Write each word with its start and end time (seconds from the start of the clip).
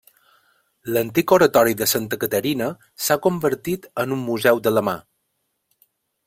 L'antic 0.95 1.33
oratori 1.35 1.75
de 1.81 1.87
Santa 1.91 2.19
Caterina 2.23 2.71
s'ha 3.05 3.19
reconvertit 3.19 3.87
en 4.05 4.17
un 4.17 4.25
Museu 4.31 4.63
de 4.69 4.75
la 4.79 4.85
Mar. 4.91 4.97